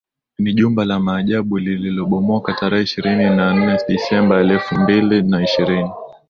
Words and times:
Ni 0.39 0.53
jumba 0.53 0.85
la 0.85 0.99
Maajabu 0.99 1.57
lililobomoka 1.59 2.53
tarehe 2.53 2.83
ishirini 2.83 3.23
na 3.29 3.53
nne 3.53 3.77
Desemba 3.87 4.39
elfu 4.39 4.75
mbili 4.75 5.21
na 5.21 5.43
ishirini 5.43 5.89